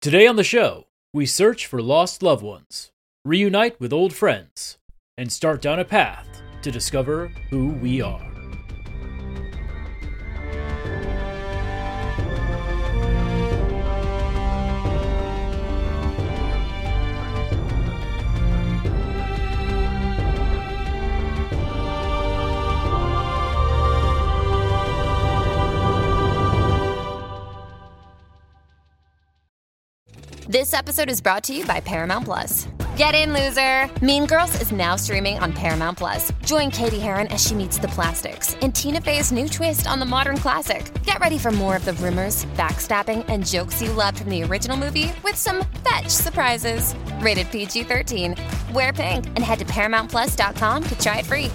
[0.00, 2.90] Today on the show, we search for lost loved ones,
[3.22, 4.78] reunite with old friends,
[5.18, 6.26] and start down a path
[6.62, 8.29] to discover who we are.
[30.60, 32.68] This episode is brought to you by Paramount Plus.
[32.94, 33.90] Get in, loser!
[34.04, 36.30] Mean Girls is now streaming on Paramount Plus.
[36.44, 40.04] Join Cady Heron as she meets the plastics in Tina Fey's new twist on the
[40.04, 40.92] modern classic.
[41.02, 44.76] Get ready for more of the rumors, backstabbing, and jokes you loved from the original
[44.76, 46.94] movie with some fetch surprises.
[47.20, 48.34] Rated PG 13.
[48.74, 51.50] Wear pink and head to ParamountPlus.com to try it free.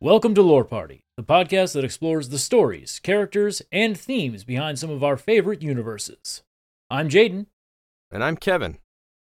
[0.00, 4.88] Welcome to Lore Party, the podcast that explores the stories, characters, and themes behind some
[4.88, 6.40] of our favorite universes.
[6.92, 7.46] I'm Jaden,
[8.10, 8.76] And I'm Kevin.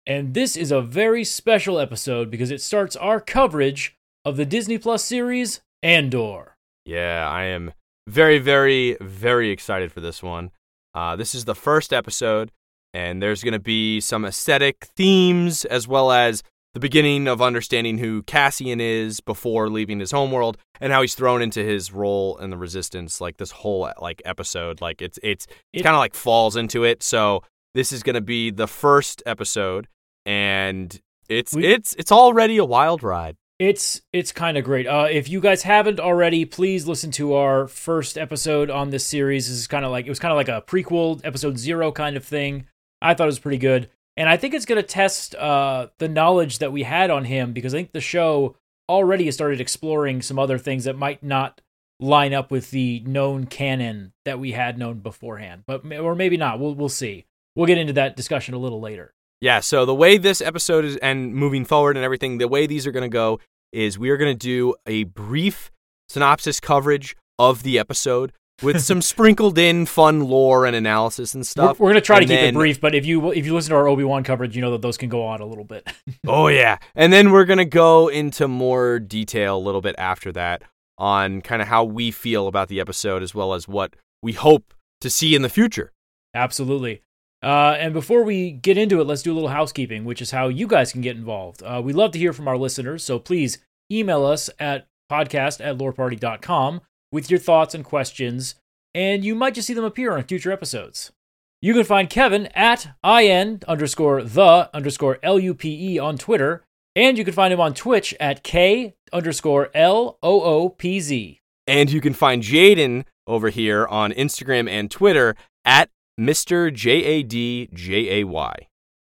[0.04, 4.78] and this is a very special episode because it starts our coverage of the Disney
[4.78, 6.56] Plus series Andor.
[6.84, 7.72] Yeah, I am
[8.08, 10.50] very, very, very excited for this one.
[10.92, 12.50] Uh, this is the first episode,
[12.92, 16.42] and there's going to be some aesthetic themes as well as
[16.74, 21.42] the beginning of understanding who Cassian is before leaving his homeworld and how he's thrown
[21.42, 25.80] into his role in the resistance like this whole like episode like it's it's It-
[25.80, 27.42] it kind of like falls into it so
[27.74, 29.86] this is going to be the first episode
[30.26, 34.86] and it's We- it's it's already a wild ride It's it's kind of great.
[34.88, 39.46] Uh, if you guys haven't already, please listen to our first episode on this series.
[39.48, 42.16] This is kind of like it was kind of like a prequel, episode zero kind
[42.16, 42.66] of thing.
[43.00, 46.08] I thought it was pretty good, and I think it's going to test uh, the
[46.08, 48.56] knowledge that we had on him because I think the show
[48.88, 51.60] already has started exploring some other things that might not
[52.00, 56.58] line up with the known canon that we had known beforehand, but or maybe not.
[56.58, 57.26] We'll we'll see.
[57.54, 59.14] We'll get into that discussion a little later.
[59.40, 62.86] Yeah, so the way this episode is and moving forward and everything, the way these
[62.86, 63.40] are going to go
[63.72, 65.70] is we are going to do a brief
[66.08, 71.44] synopsis coverage of the episode with some sprinkled in fun lore and analysis and We're,
[71.44, 71.80] stuff.
[71.80, 73.70] we're going to try to And keep it brief, but if you if you listen
[73.70, 75.88] to our Obi Wan coverage, you know that those can go on a little bit.
[76.26, 76.78] Oh yeah.
[76.94, 80.62] And then we're going to go into more detail a little bit after that
[80.98, 84.72] on kind of how we feel about the episode as well as what we hope
[85.00, 85.90] to see in the future.
[86.34, 87.02] Absolutely.
[87.42, 90.46] Uh, and before we get into it, let's do a little housekeeping, which is how
[90.48, 91.60] you guys can get involved.
[91.62, 93.58] Uh, we love to hear from our listeners, so please
[93.90, 96.80] email us at podcast at loreparty.com
[97.12, 98.56] with your thoughts and questions,
[98.94, 101.12] and you might just see them appear on future episodes.
[101.60, 106.64] You can find Kevin at in underscore the underscore L-U-P-E on Twitter,
[106.96, 111.38] and you can find him on Twitch at K underscore L-O-O-P-Z.
[111.68, 116.74] And you can find Jaden over here on Instagram and Twitter at Mr.
[116.74, 118.54] J A D J A Y.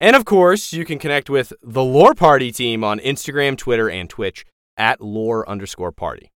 [0.00, 4.08] And of course, you can connect with the Lore Party team on Instagram, Twitter, and
[4.08, 4.44] Twitch
[4.76, 6.30] at lore underscore party.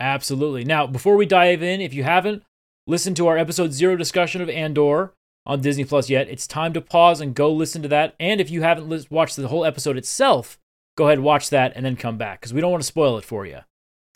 [0.00, 0.64] Absolutely.
[0.64, 2.42] Now, before we dive in, if you haven't
[2.86, 5.12] listened to our episode zero discussion of Andor
[5.44, 8.14] on Disney Plus yet, it's time to pause and go listen to that.
[8.20, 10.58] And if you haven't lis- watched the whole episode itself,
[10.96, 13.18] go ahead and watch that and then come back because we don't want to spoil
[13.18, 13.58] it for you.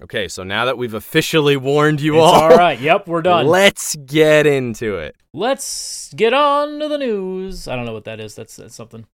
[0.02, 2.80] Okay, so now that we've officially warned you It's all, all right.
[2.80, 3.46] Yep, we're done.
[3.46, 5.14] let's get into it.
[5.32, 7.68] Let's get on to the news.
[7.68, 8.34] I don't know what that is.
[8.34, 9.06] That's, that's something.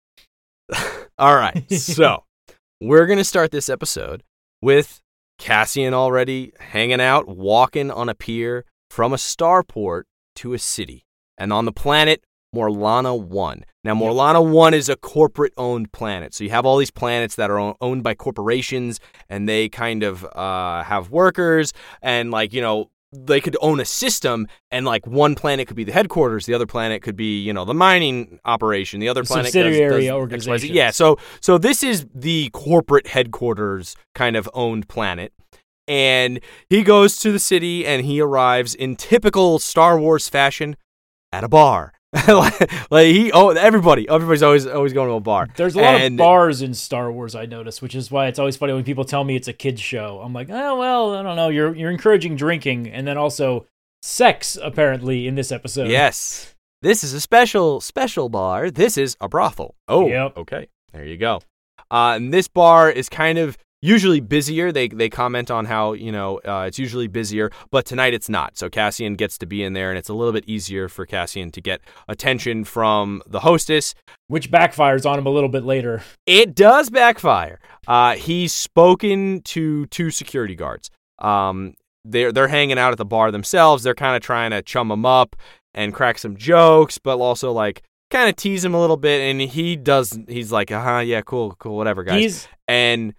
[1.19, 2.25] All right, so
[2.81, 4.23] we're going to start this episode
[4.63, 5.01] with
[5.39, 10.03] Cassian already hanging out, walking on a pier from a starport
[10.37, 11.07] to a city,
[11.37, 12.23] and on the planet
[12.55, 13.65] Morlana 1.
[13.85, 16.35] Now, Morlana 1 is a corporate owned planet.
[16.35, 20.25] So you have all these planets that are owned by corporations, and they kind of
[20.25, 21.73] uh, have workers,
[22.03, 25.85] and like, you know, they could own a system, and like one planet could be
[25.85, 29.29] the headquarters, the other planet could be, you know, the mining operation, the other The
[29.29, 30.13] planet subsidiary does XYZ.
[30.13, 30.71] organizations.
[30.73, 35.33] Yeah, so so this is the corporate headquarters kind of owned planet.
[35.87, 40.77] And he goes to the city and he arrives in typical Star Wars fashion
[41.33, 41.95] at a bar.
[42.27, 45.47] Like, like he oh everybody everybody's always always going to a bar.
[45.57, 48.39] There's a lot And- of bars in Star Wars, I notice, which is why it's
[48.39, 50.21] always funny when people tell me it's a kids show.
[50.23, 51.49] I'm like, oh well, I don't know.
[51.49, 53.67] You're you're encouraging drinking and then also
[54.03, 55.89] sex apparently in this episode.
[55.89, 56.55] Yes.
[56.81, 58.71] This is a special special bar.
[58.71, 59.75] This is a brothel.
[59.89, 60.37] Oh, Yep.
[60.39, 60.69] okay.
[60.93, 61.41] There you go.
[61.91, 64.73] Uh, and this bar is kind of usually busier.
[64.73, 68.59] They they comment on how you know uh, it's usually busier, but tonight it's not.
[68.59, 71.51] So Cassian gets to be in there, and it's a little bit easier for Cassian
[71.53, 73.95] to get attention from the hostess.
[74.29, 76.03] which backfires on him a little bit later.
[76.27, 77.61] It does backfire.
[77.87, 80.91] Uh, he's spoken to two security guards.
[81.19, 83.83] Um, they're they're hanging out at the bar themselves.
[83.83, 85.37] They're kind of trying to chum him up,
[85.75, 89.21] and crack some jokes, but also like kind of tease him a little bit.
[89.21, 90.19] And he does.
[90.29, 92.21] He's like, uh huh, yeah, cool, cool, whatever, guys.
[92.21, 93.15] He's and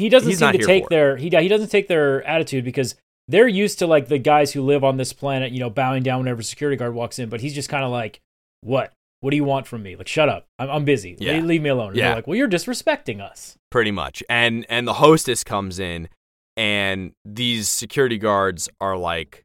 [0.00, 2.94] he doesn't He's seem to take their he he doesn't take their attitude because
[3.28, 6.18] they're used to like the guys who live on this planet, you know, bowing down
[6.20, 7.28] whenever a security guard walks in.
[7.28, 8.20] But he's just kind of like,
[8.62, 8.92] "What?
[9.20, 9.94] What do you want from me?
[9.94, 10.46] Like, shut up.
[10.58, 11.16] I'm, I'm busy.
[11.18, 11.34] Yeah.
[11.34, 12.06] Leave, leave me alone." And Yeah.
[12.06, 14.22] They're like, "Well, you're disrespecting us." pretty much.
[14.28, 16.08] And and the hostess comes in,
[16.56, 19.44] and these security guards are like,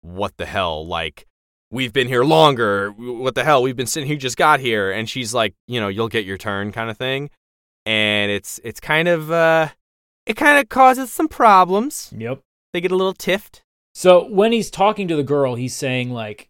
[0.00, 0.84] "What the hell?
[0.86, 1.26] Like,
[1.70, 2.90] we've been here longer.
[2.90, 3.62] What the hell?
[3.62, 4.16] We've been sitting here.
[4.16, 7.30] Just got here." And she's like, "You know, you'll get your turn," kind of thing.
[7.86, 9.68] And it's it's kind of uh,
[10.30, 12.14] it kind of causes some problems.
[12.16, 12.38] Yep.
[12.72, 13.62] They get a little tiffed.
[13.94, 16.48] So when he's talking to the girl, he's saying like,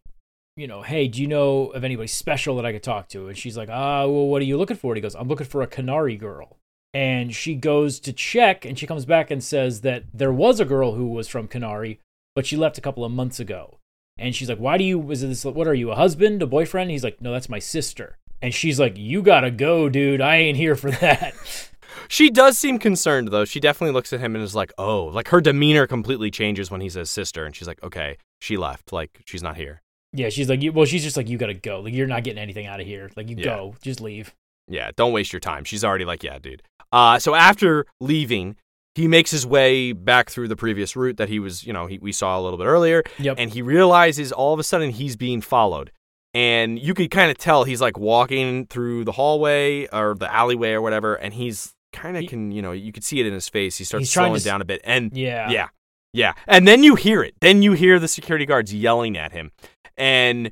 [0.55, 3.29] you know, hey, do you know of anybody special that I could talk to?
[3.29, 4.93] And she's like, ah, well, what are you looking for?
[4.93, 6.59] And he goes, I'm looking for a Kenari girl.
[6.93, 10.67] And she goes to check, and she comes back and says that there was a
[10.67, 11.99] girl who was from Kenari,
[12.35, 13.79] but she left a couple of months ago.
[14.19, 15.11] And she's like, why do you?
[15.11, 15.45] Is this?
[15.45, 15.91] What are you?
[15.93, 16.43] A husband?
[16.43, 16.91] A boyfriend?
[16.91, 18.19] He's like, no, that's my sister.
[18.43, 20.21] And she's like, you gotta go, dude.
[20.21, 21.33] I ain't here for that.
[22.09, 23.45] She does seem concerned though.
[23.45, 26.81] She definitely looks at him and is like, "Oh," like her demeanor completely changes when
[26.81, 28.93] he says sister, and she's like, "Okay, she left.
[28.93, 29.81] Like she's not here."
[30.13, 31.79] yeah, she's like, well, she's just like, you gotta go.
[31.83, 33.09] Like you're not getting anything out of here.
[33.17, 33.45] Like you Yeah.
[33.45, 34.35] go, just leave.
[34.67, 35.63] Yeah, don't waste your time.
[35.63, 36.63] She's already like, yeah, dude.
[36.91, 38.57] Uh, so after leaving,
[38.97, 41.99] he makes his way back through the previous route that he was, you know, he,
[42.01, 43.37] we saw a little bit earlier, Yep.
[43.39, 45.93] and he realizes all of a sudden he's being followed.
[46.35, 50.73] And you could kind of tell he's like walking through the hallway or the alleyway
[50.73, 53.49] or whatever, and he's kind of can, you know, you could see it in his
[53.49, 53.79] face.
[53.79, 55.51] He starts slowing to down a bit, and yeah.
[55.51, 55.69] yeah.
[56.13, 56.33] Yeah.
[56.47, 57.35] And then you hear it.
[57.41, 59.53] Then you hear the security guards yelling at him.
[59.97, 60.51] And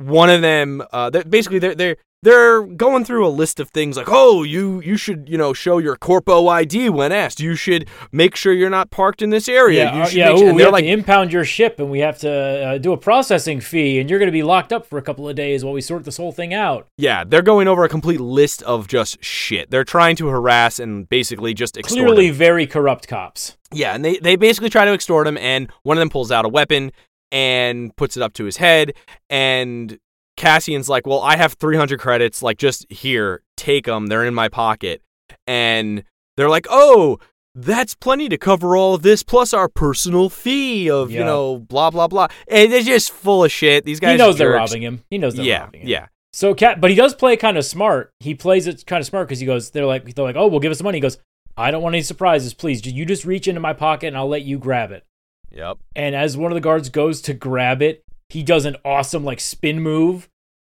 [0.00, 3.96] one of them uh they're, basically they're they're they're going through a list of things
[3.96, 7.40] like, "Oh, you you should, you know, show your corpo ID when asked.
[7.40, 9.84] You should make sure you're not parked in this area.
[9.84, 10.32] Yeah, you uh, yeah.
[10.32, 12.30] ooh, sure." And we they're have like, to impound your ship, and we have to
[12.30, 15.28] uh, do a processing fee, and you're going to be locked up for a couple
[15.28, 16.86] of days while we sort this whole thing out.
[16.98, 19.70] yeah, they're going over a complete list of just shit.
[19.70, 22.34] They're trying to harass and basically just extort Clearly, him.
[22.34, 23.56] very corrupt cops.
[23.72, 26.44] Yeah, and they, they basically try to extort him, and one of them pulls out
[26.44, 26.92] a weapon
[27.32, 28.92] and puts it up to his head.
[29.28, 29.98] And
[30.36, 32.42] Cassian's like, Well, I have 300 credits.
[32.42, 34.06] Like, just here, take them.
[34.06, 35.02] They're in my pocket.
[35.46, 36.04] And
[36.36, 37.18] they're like, Oh,
[37.54, 41.90] that's plenty to cover all of this, plus our personal fee of, you know, blah,
[41.90, 42.28] blah, blah.
[42.48, 43.84] And they're just full of shit.
[43.84, 45.02] These guys he knows they're robbing him.
[45.10, 45.88] He knows they're Yeah, robbing him.
[45.88, 46.06] yeah.
[46.32, 48.12] So, cat, but he does play kind of smart.
[48.20, 50.60] He plays it kind of smart because he goes, they're like, they're like, oh, well,
[50.60, 50.98] give us the money.
[50.98, 51.18] He goes,
[51.56, 52.80] I don't want any surprises, please.
[52.80, 55.04] Do you just reach into my pocket and I'll let you grab it.
[55.52, 55.78] Yep.
[55.96, 59.40] And as one of the guards goes to grab it, he does an awesome like
[59.40, 60.28] spin move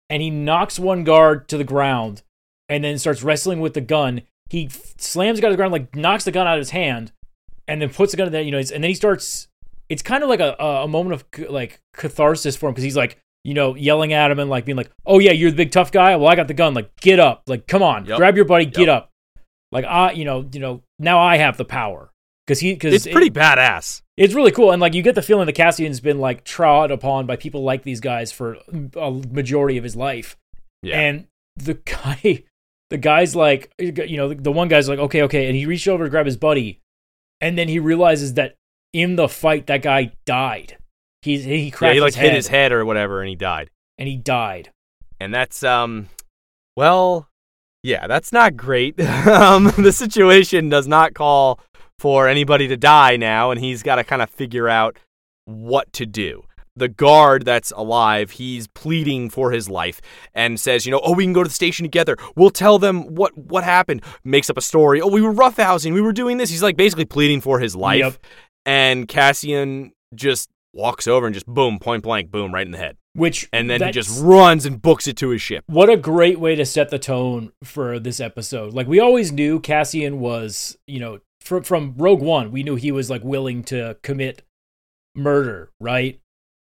[0.09, 2.21] and he knocks one guard to the ground
[2.69, 4.21] and then starts wrestling with the gun.
[4.49, 6.69] He f- slams the guy to the ground, like knocks the gun out of his
[6.71, 7.11] hand,
[7.67, 9.47] and then puts the gun in there, you know, and then he starts
[9.89, 13.17] it's kind of like a a moment of like catharsis for him because he's like,
[13.43, 15.91] you know, yelling at him and like being like, "Oh yeah, you're the big tough
[15.91, 16.15] guy.
[16.15, 16.73] Well, I got the gun.
[16.73, 17.43] Like, get up.
[17.47, 18.17] Like, come on, Yep.
[18.17, 18.89] grab your buddy, get Yep.
[18.89, 19.11] up.
[19.71, 22.10] Like, I, you know, you know, now I have the power
[22.45, 24.01] because he because It's pretty badass.
[24.17, 27.25] it's really cool, and like you get the feeling that Cassian's been like trod upon
[27.25, 28.57] by people like these guys for
[28.95, 30.37] a majority of his life,
[30.83, 30.99] Yeah.
[30.99, 32.43] and the guy,
[32.89, 35.87] the guy's like, you know, the, the one guy's like, okay, okay, and he reached
[35.87, 36.79] over to grab his buddy,
[37.39, 38.55] and then he realizes that
[38.93, 40.77] in the fight that guy died.
[41.21, 43.35] He's he yeah, cracked he like his head, hit his head or whatever and he
[43.35, 43.69] died.
[43.99, 44.71] and he died.
[45.19, 46.09] and that's um
[46.75, 47.27] well
[47.83, 51.59] yeah that's not great um the situation does not call
[52.01, 54.97] for anybody to die now and he's got to kind of figure out
[55.45, 56.43] what to do.
[56.75, 60.01] The guard that's alive he's pleading for his life
[60.33, 62.17] and says you know oh we can go to the station together.
[62.35, 64.01] We'll tell them what what happened.
[64.23, 64.99] Makes up a story.
[64.99, 65.93] Oh we were roughhousing.
[65.93, 66.49] We were doing this.
[66.49, 67.99] He's like basically pleading for his life.
[67.99, 68.17] Yep.
[68.65, 72.97] and cassian just walks over and just boom point blank boom right in the head.
[73.13, 75.65] Which and then he just runs and books it to his ship.
[75.67, 78.73] What a great way to set the tone for this episode.
[78.73, 82.91] Like we always knew Cassian was, you know, from from Rogue One, we knew he
[82.91, 84.43] was like willing to commit
[85.15, 86.19] murder, right?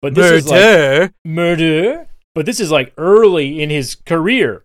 [0.02, 1.14] But this is like Murder.
[1.26, 2.08] murder.
[2.34, 4.64] But this is like early in his career.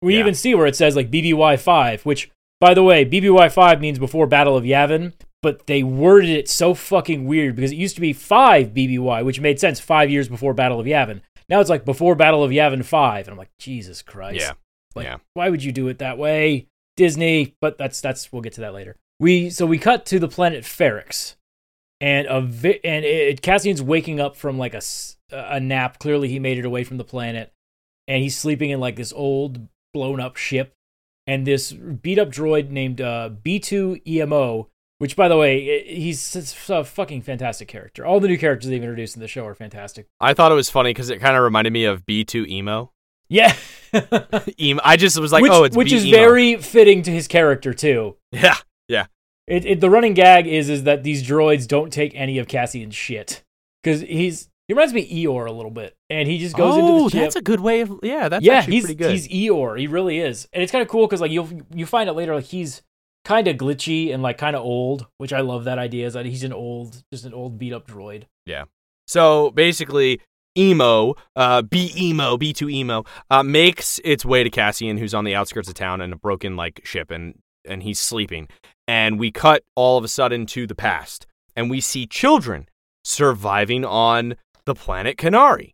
[0.00, 0.20] We Yeah.
[0.20, 3.98] even see where it says like BBY five, which by the way, BBY five means
[3.98, 5.12] before Battle of Yavin,
[5.42, 9.40] but they worded it so fucking weird because it used to be five BBY, which
[9.40, 11.20] made sense five years before Battle of Yavin.
[11.48, 14.40] Now it's like before Battle of Yavin five, and I'm like, Jesus Christ.
[14.40, 14.52] Yeah.
[14.94, 15.16] Like, yeah.
[15.34, 17.54] why would you do it that way, Disney?
[17.60, 18.96] But that's that's we'll get to that later.
[19.20, 21.36] We so we cut to the planet Ferrix,
[22.00, 24.82] and a vi- and it, Cassian's waking up from like a
[25.30, 25.98] a nap.
[25.98, 27.52] Clearly, he made it away from the planet,
[28.08, 30.72] and he's sleeping in like this old blown up ship.
[31.26, 34.68] And this beat up droid named uh, B2 EMO,
[34.98, 36.36] Which, by the way, he's
[36.68, 38.04] a fucking fantastic character.
[38.04, 40.06] All the new characters they've introduced in the show are fantastic.
[40.20, 42.92] I thought it was funny because it kind of reminded me of B2 emo.
[43.30, 43.54] Yeah,
[44.60, 44.82] emo.
[44.84, 46.14] I just was like, which, oh, it's which B is emo.
[46.18, 48.16] very fitting to his character too.
[48.30, 48.56] yeah,
[48.88, 49.06] yeah.
[49.46, 52.94] It, it the running gag is is that these droids don't take any of Cassian's
[52.94, 53.44] shit
[53.82, 56.90] because he's he reminds me of Eeyore a little bit, and he just goes into
[56.90, 57.20] oh, the ship.
[57.20, 58.00] that's a good way of.
[58.02, 59.10] Yeah, that's yeah, actually he's pretty good.
[59.10, 59.78] he's Eeyore.
[59.78, 62.34] He really is, and it's kind of cool because like you'll you find out later
[62.34, 62.80] like he's
[63.26, 66.06] kind of glitchy and like kind of old, which I love that idea.
[66.06, 68.24] Is that he's an old, just an old beat up droid.
[68.46, 68.64] Yeah.
[69.06, 70.22] So basically,
[70.56, 75.24] emo, uh, B emo, B two emo, uh, makes its way to Cassian, who's on
[75.24, 78.48] the outskirts of town in a broken like ship, and and he's sleeping.
[78.86, 82.68] And we cut all of a sudden to the past, and we see children
[83.04, 85.72] surviving on the planet Kenari.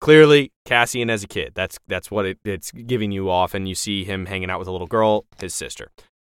[0.00, 1.52] Clearly, Cassian as a kid.
[1.54, 4.68] That's that's what it, it's giving you off, and you see him hanging out with
[4.68, 5.90] a little girl, his sister,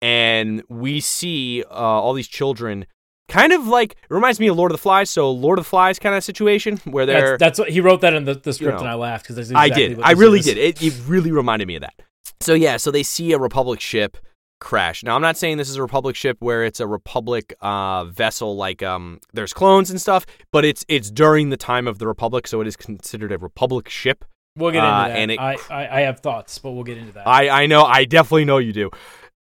[0.02, 2.86] and we see uh, all these children
[3.30, 5.10] kind of like it reminds me of Lord of the Flies.
[5.10, 7.38] So Lord of the Flies kind of situation where they're.
[7.38, 9.36] That's, that's what he wrote that in the, the script, know, and I laughed because
[9.36, 10.00] that's I did.
[10.02, 10.46] I really is.
[10.46, 10.58] did.
[10.58, 11.94] It, it really reminded me of that.
[12.42, 14.18] So yeah, so they see a Republic ship
[14.60, 15.04] crash.
[15.04, 18.56] Now I'm not saying this is a Republic ship where it's a Republic uh, vessel
[18.56, 22.48] like um there's clones and stuff, but it's it's during the time of the Republic,
[22.48, 24.26] so it is considered a Republic ship.
[24.58, 25.18] We'll get into Uh, that.
[25.18, 27.28] and it I, I I have thoughts, but we'll get into that.
[27.28, 28.90] I I know, I definitely know you do.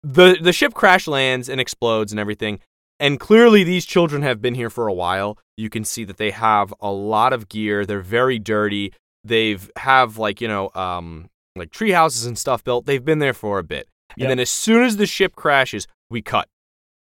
[0.02, 2.60] The the ship crash lands and explodes and everything.
[3.00, 5.38] And clearly these children have been here for a while.
[5.56, 7.86] You can see that they have a lot of gear.
[7.86, 8.92] They're very dirty.
[9.24, 12.86] They've have like, you know, um like tree houses and stuff built.
[12.86, 13.88] They've been there for a bit.
[14.16, 14.24] Yep.
[14.24, 16.48] And then as soon as the ship crashes, we cut.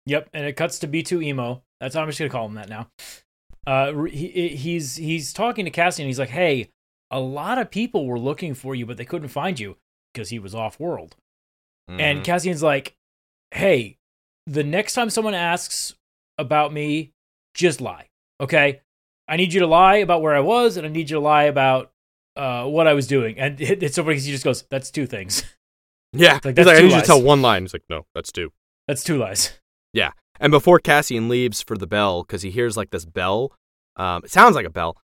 [0.05, 1.63] Yep, and it cuts to B2 emo.
[1.79, 2.89] That's I'm just gonna call him that now.
[3.67, 6.07] Uh, he, he's he's talking to Cassian.
[6.07, 6.69] He's like, "Hey,
[7.11, 9.77] a lot of people were looking for you, but they couldn't find you
[10.13, 11.15] because he was off world."
[11.87, 12.23] And Mhm.
[12.25, 12.95] Cassian's like,
[13.51, 13.97] "Hey,
[14.45, 15.95] the next time someone asks
[16.37, 17.11] about me,
[17.53, 18.07] just lie,
[18.41, 18.81] okay?
[19.27, 21.43] I need you to lie about where I was, and I need you to lie
[21.43, 21.91] about
[22.35, 24.89] uh, what I was doing." And it, it's so funny because he just goes, "That's
[24.91, 25.43] two things.
[26.13, 27.63] Yeah, like, He's that's like, I need you to tell one line.
[27.63, 28.51] He's like, no, that's two.
[28.87, 29.59] That's two lies."
[29.93, 33.53] Yeah, and before Cassian leaves for the bell, because he hears like this bell,
[33.95, 34.97] um, it sounds like a bell.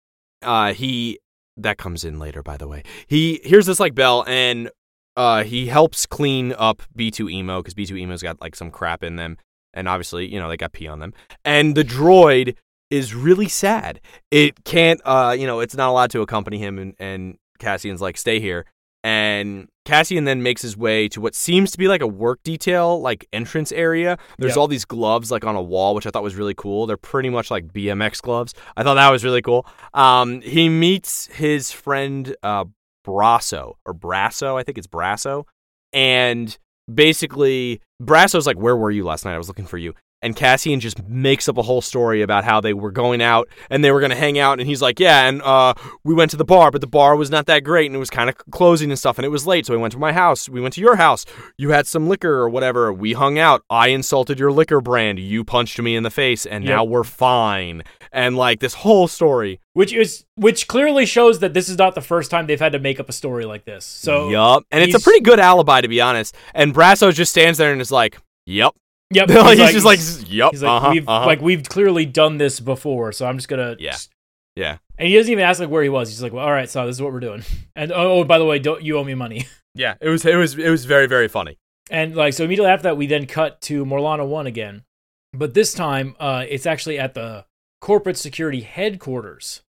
[0.42, 1.18] Uh, he
[1.56, 2.82] that comes in later, by the way.
[3.06, 4.70] He hears this like bell, and
[5.16, 8.70] uh, he helps clean up B two emo because B two emo's got like some
[8.70, 9.36] crap in them,
[9.72, 11.12] and obviously you know they got pee on them.
[11.44, 12.56] And the droid
[12.90, 14.00] is really sad.
[14.30, 18.16] It can't, uh, you know, it's not allowed to accompany him, and and Cassian's like,
[18.16, 18.66] stay here.
[19.04, 23.00] And Cassian then makes his way to what seems to be like a work detail,
[23.02, 24.16] like entrance area.
[24.38, 24.56] There's Yep.
[24.56, 26.86] all these gloves like on a wall, which I thought was really cool.
[26.86, 28.54] They're pretty much like BMX gloves.
[28.78, 29.66] I thought that was really cool.
[29.92, 32.64] Um, he meets his friend uh,
[33.06, 35.44] Brasso or Brasso, I think it's Brasso,
[35.92, 36.56] and
[36.92, 39.34] basically Brasso's like, "Where were you last night?
[39.34, 39.92] I was looking for you."
[40.24, 43.84] And Cassian just makes up a whole story about how they were going out and
[43.84, 44.58] they were going to hang out.
[44.58, 47.30] And he's like, Yeah, and uh, we went to the bar, but the bar was
[47.30, 49.18] not that great and it was kind of closing and stuff.
[49.18, 49.66] And it was late.
[49.66, 50.48] So we went to my house.
[50.48, 51.24] We went to your house.
[51.58, 52.92] You had some liquor or whatever.
[52.92, 53.62] We hung out.
[53.70, 55.18] I insulted your liquor brand.
[55.18, 56.46] You punched me in the face.
[56.46, 56.70] And Yep.
[56.74, 57.82] now we're fine.
[58.10, 59.60] And like this whole story.
[59.74, 62.78] which is which clearly shows that this is not the first time they've had to
[62.78, 63.84] make up a story like this.
[63.84, 64.64] So yup.
[64.70, 66.34] And it's a pretty good alibi, to be honest.
[66.54, 68.16] And Brasso just stands there and is like,
[68.46, 68.74] Yup.
[69.10, 70.52] Yep, he's, just like, Yup.
[70.52, 71.26] he's like uh-huh, we've uh-huh.
[71.26, 73.92] like we've clearly done this before, so I'm just gonna Yeah.
[73.92, 74.10] just-
[74.56, 74.78] Yeah.
[74.98, 76.08] And he doesn't even ask like where he was.
[76.08, 77.42] He's just like, well, all right, so this is what we're doing.
[77.76, 79.46] And oh, oh, by the way, don't you owe me money?
[79.76, 79.94] Yeah.
[80.00, 81.58] It was, it was, it was very, very funny.
[81.90, 84.84] And like so immediately after that, we then cut to Morlana one again,
[85.32, 87.44] but this time uh, it's actually at the
[87.80, 89.62] corporate security headquarters,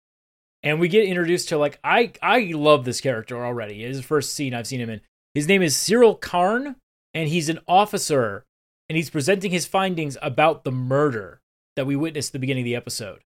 [0.63, 3.83] and we get introduced to like I I love this character already.
[3.85, 5.01] It's the first scene I've seen him in.
[5.35, 6.77] His name is Syril Karn,
[7.15, 8.45] and he's an officer,
[8.89, 11.41] and he's presenting his findings about the murder
[11.77, 13.21] that we witnessed at the beginning of the episode.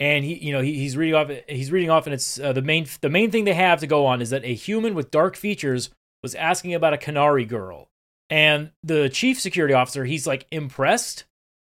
[0.00, 1.30] And he, you know, he, he's reading off.
[1.48, 4.06] He's reading off, and it's uh, the main the main thing they have to go
[4.06, 5.90] on is that a human with dark features
[6.22, 7.88] was asking about a Kenari girl,
[8.30, 11.24] and the chief security officer, he's like impressed.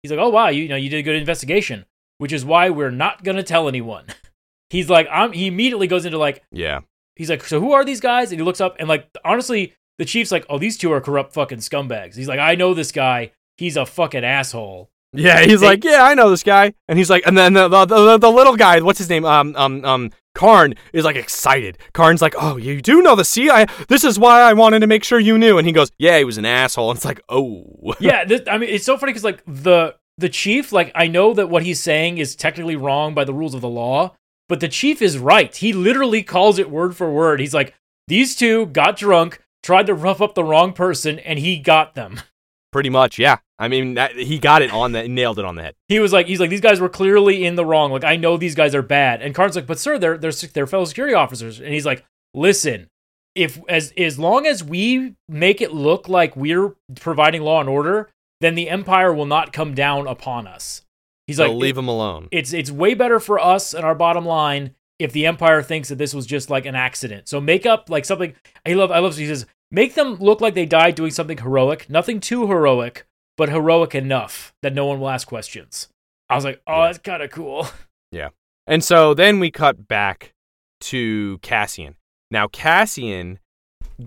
[0.01, 1.85] He's like, "Oh wow, you, you know, you did a good investigation,"
[2.17, 4.05] which is why we're not gonna tell anyone.
[4.69, 5.33] He's like, I'm.
[5.33, 6.79] He immediately goes into like, Yeah.
[7.15, 10.05] he's like, "So who are these guys?" And he looks up, and like, honestly, the
[10.05, 13.31] chief's like, "Oh, these two are corrupt fucking scumbags." He's like, "I know this guy.
[13.57, 17.09] He's a fucking asshole." Yeah, he's They- like, yeah, I know this guy, and he's
[17.09, 19.25] like, and then the the, the the little guy, what's his name?
[19.25, 21.77] Um um um Karn is like excited.
[21.93, 23.51] Karn's like, oh, you do know the sea?
[23.51, 25.59] I this is why I wanted to make sure you knew.
[25.59, 26.89] And he goes, yeah, he was an asshole.
[26.89, 30.29] And it's like, oh, yeah, this, I mean, it's so funny because like the the
[30.29, 33.61] chief, like I know that what he's saying is technically wrong by the rules of
[33.61, 34.15] the law,
[34.49, 35.55] but the chief is right.
[35.55, 37.39] He literally calls it word for word.
[37.39, 37.75] He's like,
[38.07, 42.21] these two got drunk, tried to rough up the wrong person, and he got them.
[42.71, 43.37] pretty much, yeah.
[43.57, 45.75] I mean, that, he got it on the nailed it on the head.
[45.87, 47.91] He was like, he's like, these guys were clearly in the wrong.
[47.91, 49.21] Like, I know these guys are bad.
[49.21, 51.59] And Karn's like, but sir, they're they're they're fellow security officers.
[51.59, 52.03] And he's like,
[52.33, 52.89] listen,
[53.35, 58.09] if as as long as we make it look like we're providing law and order,
[58.41, 60.81] then the empire will not come down upon us.
[61.27, 62.27] He's They'll like, leave him alone.
[62.31, 65.97] it's it's way better for us and our bottom line if the empire thinks that
[65.97, 67.27] this was just like an accident.
[67.29, 68.33] So make up like something.
[68.65, 68.91] I love.
[68.91, 69.15] I love.
[69.17, 71.89] He says make them look like they died doing something heroic.
[71.89, 73.05] Nothing too heroic,
[73.37, 75.89] but heroic enough that no one will ask questions.
[76.29, 76.85] I was like, oh, Yeah.
[76.87, 77.67] that's kind of cool.
[78.11, 78.29] Yeah.
[78.67, 80.33] And so then we cut back
[80.81, 81.95] to Cassian.
[82.29, 83.39] Now Cassian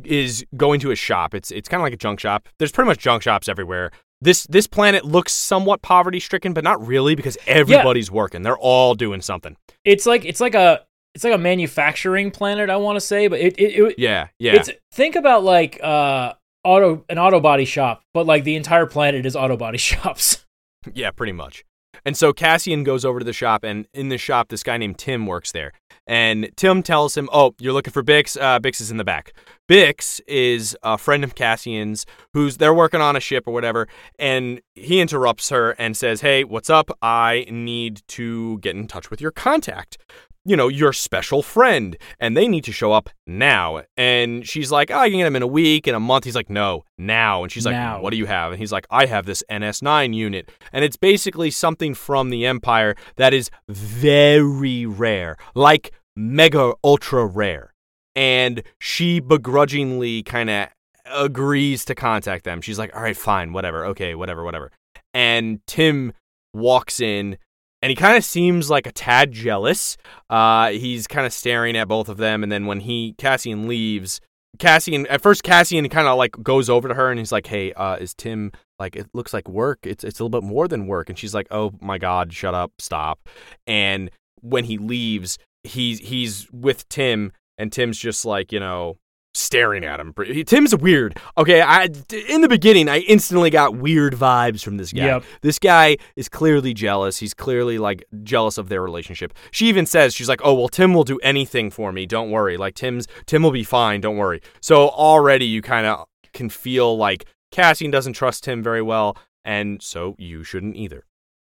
[0.05, 1.35] is going to a shop.
[1.35, 2.49] It's it's kind of like a junk shop.
[2.59, 3.91] There's pretty much junk shops everywhere.
[4.21, 8.43] This this planet looks somewhat poverty stricken, but not really because everybody's working.
[8.43, 9.57] They're all doing something.
[9.85, 10.86] It's like it's like a
[11.17, 12.69] it's like a manufacturing planet.
[12.69, 14.57] I want to say, but it it, it Yeah, yeah.
[14.57, 19.25] it's think about like uh auto an auto body shop, but like the entire planet
[19.25, 20.45] is auto body shops.
[20.93, 21.65] Yeah, pretty much.
[22.05, 24.99] And so Cassian goes over to the shop, and in the shop, this guy named
[24.99, 25.73] Tim works there.
[26.07, 28.41] And Tim tells him, "Oh, you're looking for Bix?
[28.41, 29.33] Uh, Bix is in the back."
[29.69, 34.61] Bix is a friend of Cassian's, who's they're working on a ship or whatever, and
[34.75, 36.91] he interrupts her and says, "Hey, what's up?
[37.03, 39.99] I need to get in touch with your contact."
[40.47, 43.83] You know, your special friend, and they need to show up now.
[43.97, 46.25] And she's like, oh, I can get him in a week, in a month.
[46.25, 47.43] He's like, no, now.
[47.43, 48.01] And she's like, Now.
[48.01, 48.53] what do you have?
[48.53, 50.51] And he's like, I have this NS9 unit.
[50.73, 57.73] And it's basically something from the Empire that is very rare, like mega ultra rare.
[58.15, 60.69] And she begrudgingly kind of
[61.13, 62.61] agrees to contact them.
[62.61, 64.71] She's like, all right, fine, whatever, okay, whatever, whatever.
[65.13, 66.13] And Tim
[66.55, 67.39] walks in
[67.83, 69.97] and he kind of seems like a tad jealous.
[70.31, 72.43] Uh, he's kind of staring at both of them.
[72.43, 74.21] And then when he, Cassian leaves,
[74.59, 77.73] Cassian at first Cassian kind of like goes over to her and he's like, "Hey,
[77.75, 79.81] uh, is Tim like it looks like work?
[79.83, 82.55] It's it's a little bit more than work." And she's like, "Oh my God, shut
[82.55, 83.29] up, stop."
[83.67, 88.97] And when he leaves, he's he's with Tim, and Tim's just like you know
[89.37, 90.15] staring at him.
[90.47, 91.19] Tim's weird.
[91.37, 91.89] Okay, I
[92.29, 95.07] in the beginning I instantly got weird vibes from this guy.
[95.07, 95.25] Yep.
[95.43, 97.19] This guy is clearly jealous.
[97.19, 99.35] He's clearly like jealous of their relationship.
[99.51, 102.07] She even says she's like, "Oh, well Tim will do anything for me.
[102.07, 102.57] Don't worry.
[102.57, 104.01] Like Tim's Tim will be fine.
[104.01, 108.83] Don't worry." So already you kind of can feel like Cassian doesn't trust Tim very
[108.83, 111.05] well, and so you shouldn't either.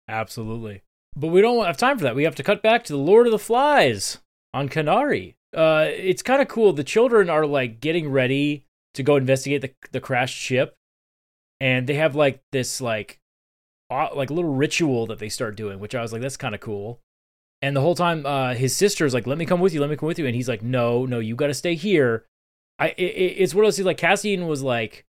[0.08, 0.84] Absolutely.
[1.16, 2.16] But we don't have time for that.
[2.16, 4.20] We have to cut back to the Lord of the Flies
[4.54, 5.36] on Kenari.
[5.56, 6.74] Uh, it's kind of cool.
[6.74, 10.76] The children are like getting ready to go investigate the the crashed ship,
[11.60, 13.20] and they have like this like
[13.90, 16.62] uh, like little ritual that they start doing, which I was like, that's kind of
[16.62, 17.00] cool.
[17.62, 19.82] And the whole time, uh, his sister's like, "Let me come with you.
[19.82, 22.26] Let me come with you," and he's like, "No, no, you got to stay here."
[22.80, 23.86] I it, it- it's one of those things.
[23.86, 25.06] Like Cassian was like,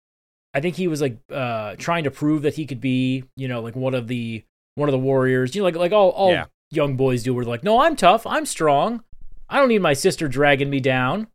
[0.53, 3.61] I think he was like uh trying to prove that he could be, you know,
[3.61, 4.43] like one of the
[4.75, 5.53] one of the warriors.
[5.53, 6.45] You know, like like all all Yeah.
[6.71, 7.33] young boys do.
[7.35, 8.25] Where they're like, "No, I'm tough.
[8.25, 9.03] I'm strong.
[9.49, 11.27] I don't need my sister dragging me down."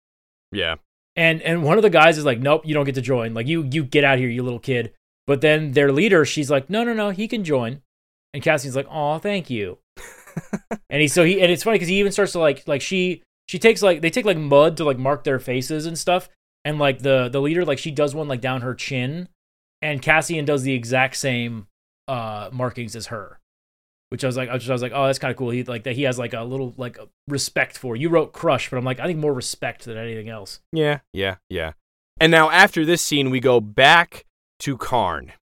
[0.53, 0.77] Yeah.
[1.16, 3.35] And and one of the guys is like, "Nope, you don't get to join.
[3.35, 4.92] Like you you get out here, you little kid."
[5.27, 7.83] But then their leader, she's like, "No, no, no, he can join."
[8.33, 9.79] And Cassian's like, "Oh, thank you."
[10.90, 13.22] and he so he and it's funny because he even starts to like like she
[13.48, 16.29] she takes like they take like mud to like mark their faces and stuff.
[16.64, 19.29] And like the the leader like she does one like down her chin,
[19.83, 21.68] and Cassian does the exact same
[22.09, 23.38] uh markings as her.
[24.14, 25.50] Which I was like, I was, I was like, oh, that's kind of cool.
[25.50, 25.96] He like that.
[25.96, 26.96] He has like a little like
[27.27, 27.96] respect for.
[27.96, 30.61] You wrote crush, but I'm like, I think more respect than anything else.
[30.70, 31.72] Yeah, yeah, yeah.
[32.20, 34.24] And now after this scene, we go back
[34.61, 35.33] to Karn,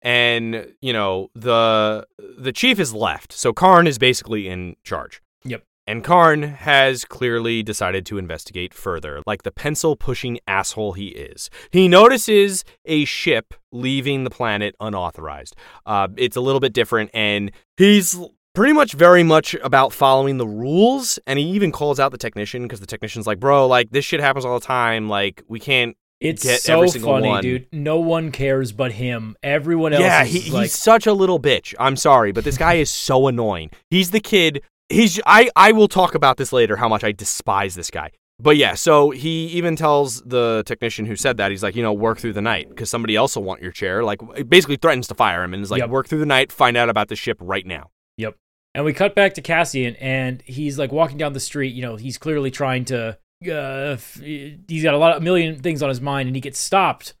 [0.00, 2.06] and you know the
[2.38, 5.20] the chief is left, so Karn is basically in charge.
[5.44, 5.62] Yep.
[5.86, 11.50] And Karn has clearly decided to investigate further, like the pencil pushing asshole he is.
[11.70, 15.54] He notices a ship leaving the planet unauthorized.
[15.84, 18.18] Uh, it's a little bit different, and he's
[18.54, 21.18] pretty much very much about following the rules.
[21.26, 24.20] And he even calls out the technician because the technician's like, bro, like this shit
[24.20, 25.08] happens all the time.
[25.10, 25.96] Like we can't.
[26.20, 27.42] It's Get so every single funny, one.
[27.42, 27.66] dude.
[27.72, 29.36] No one cares but him.
[29.42, 31.74] Everyone else Yeah, is he, like, he's such a little bitch.
[31.78, 33.70] I'm sorry, but this guy is so annoying.
[33.90, 34.62] He's the kid.
[34.88, 36.76] He's I I will talk about this later.
[36.76, 38.10] How much I despise this guy.
[38.40, 41.92] But yeah, so he even tells the technician who said that he's like, you know,
[41.92, 44.02] work through the night because somebody else will want your chair.
[44.02, 45.90] Like, basically threatens to fire him and is like, Yep.
[45.90, 47.90] work through the night, find out about the ship right now.
[48.16, 48.34] Yep.
[48.74, 51.74] And we cut back to Cassian, and he's like walking down the street.
[51.74, 53.16] You know, he's clearly trying to.
[53.48, 57.14] Uh, he's got a lot, a million things on his mind, and he gets stopped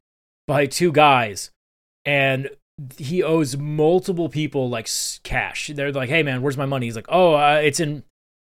[0.48, 1.52] by two guys,
[2.04, 2.50] and
[2.98, 4.88] he owes multiple people like
[5.22, 5.70] cash.
[5.74, 8.02] They're like, "Hey, man, where's my money?" He's like, "Oh, uh, it's in."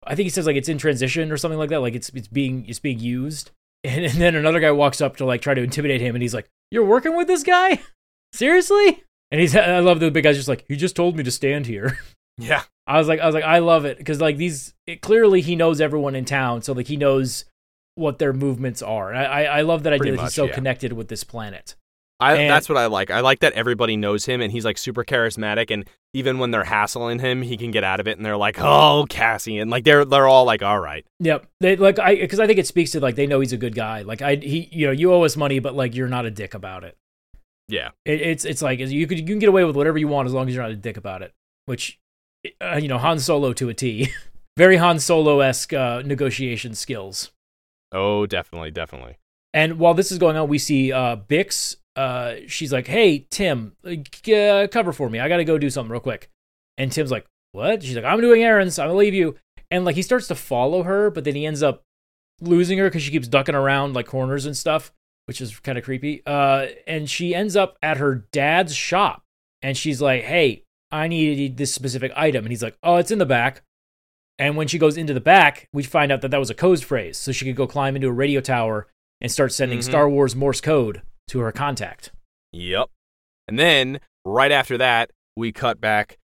[0.07, 1.81] I think he says like it's in transition or something like that.
[1.81, 3.51] Like it's it's being it's being used.
[3.87, 6.33] And, and then another guy walks up to like try to intimidate him, and he's
[6.33, 7.83] like, "You're working with this guy?
[8.33, 11.31] Seriously?" And he's I love the big guy's just like he just told me to
[11.31, 11.99] stand here.
[12.39, 12.63] Yeah.
[12.87, 15.55] I was like I was like I love it because like these it, clearly he
[15.55, 17.45] knows everyone in town, so like he knows
[17.95, 19.11] what their movements are.
[19.11, 20.55] And I I, I love that idea Pretty that he's so yeah.
[20.55, 21.75] connected with this planet.
[22.21, 23.11] I, And- that's what I like.
[23.11, 26.65] I like that everybody knows him and he's like super charismatic and even when they're
[26.65, 29.83] hassling him, he can get out of it and they're like, "Oh, Cassie." And like
[29.83, 31.47] they're they're all like, "All right." Yep.
[31.61, 33.75] They like I because I think it speaks to like they know he's a good
[33.75, 34.03] guy.
[34.03, 36.55] Like I he you know you owe us money, but like you're not a dick
[36.55, 36.97] about it.
[37.69, 37.91] Yeah.
[38.05, 40.33] it it's it's like you could you can get away with whatever you want as
[40.33, 41.33] long as you're not a dick about it.
[41.67, 41.99] Which
[42.61, 44.11] uh, you know Han Solo to a T.
[44.57, 47.33] Very Han Solo esque uh, negotiation skills.
[47.91, 49.17] Oh, definitely, definitely.
[49.53, 51.77] And while this is going on, we see uh, Bix.
[51.97, 55.21] Uh, she's like, "Hey Tim, uh, cover for me.
[55.21, 56.29] I got to go do something real quick."
[56.79, 58.79] And Tim's like, "What?" She's like, "I'm doing errands.
[58.79, 59.37] I'm gonna leave you."
[59.71, 61.83] And like he starts to follow her, but then he ends up
[62.41, 64.93] losing her because she keeps ducking around like corners and stuff,
[65.27, 66.23] which is kind of creepy.
[66.27, 69.23] Uh, and she ends up at her dad's shop,
[69.63, 73.19] and she's like, "Hey, I need this specific item," and he's like, "Oh, it's in
[73.19, 73.63] the back."
[74.37, 76.83] And when she goes into the back, we find out that that was a code
[76.83, 78.89] phrase, so she could go climb into a radio tower
[79.21, 79.85] and start sending Mhm.
[79.85, 82.13] Star Wars Morse code to her contact.
[82.53, 82.89] Yep.
[83.49, 86.19] And then right after that, we cut back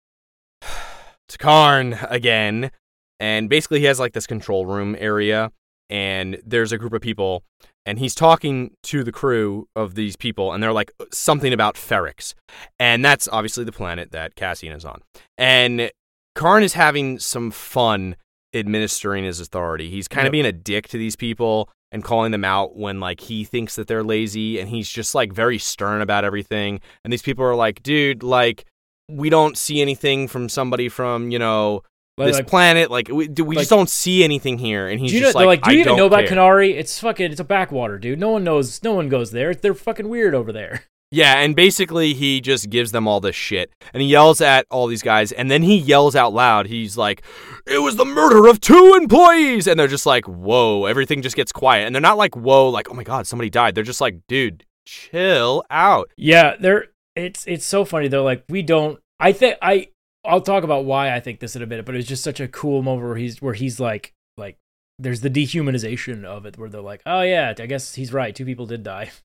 [0.61, 2.71] to Karn again.
[3.19, 5.51] And basically, he has like this control room area,
[5.89, 7.43] and there's a group of people,
[7.85, 12.33] and he's talking to the crew of these people, and they're like something about Ferrix.
[12.79, 15.01] And that's obviously the planet that Cassian is on.
[15.37, 15.91] And
[16.35, 18.15] Karn is having some fun
[18.53, 19.89] administering his authority.
[19.89, 20.29] He's kind Yep.
[20.29, 23.75] of being a dick to these people and calling them out when like he thinks
[23.75, 26.81] that they're lazy and he's just like very stern about everything.
[27.03, 28.65] And these people are like, dude, like
[29.09, 31.81] we don't see anything from somebody from, you know,
[32.17, 32.91] Like, this like, planet.
[32.91, 34.87] Like we, we like- just don't see anything here.
[34.87, 36.25] And he's do you just know, like, like, do you even know about.
[36.25, 36.75] Kenari?
[36.75, 38.19] It's fucking, it's a backwater, dude.
[38.19, 39.55] No one knows, no one goes there.
[39.55, 40.83] They're fucking weird over there.
[41.11, 43.71] Yeah, and basically he just gives them all this shit.
[43.93, 46.67] And he yells at all these guys, and then he yells out loud.
[46.67, 47.23] He's like,
[47.65, 49.65] It was the murder of two employees!
[49.65, 51.87] And they're just like, Whoa, everything just gets quiet.
[51.87, 53.73] And they're not like, Whoa, like, oh my god, somebody died.
[53.73, 56.11] They're just like, dude, chill out.
[56.15, 58.07] Yeah, they're, it's, it's so funny.
[58.07, 59.87] They're like, we don't, I think, I,
[60.23, 62.47] I'll talk about why I think this in a minute, but it's just such a
[62.47, 64.57] cool moment where he's, where he's like, like,
[64.99, 68.35] there's the dehumanization of it where they're like, oh yeah, I guess he's right.
[68.35, 69.09] Two people did die.